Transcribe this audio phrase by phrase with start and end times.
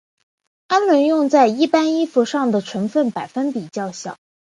[0.67, 4.17] 氨纶用在一般衣服上的成分百分比较小。